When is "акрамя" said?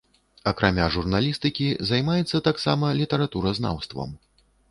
0.51-0.85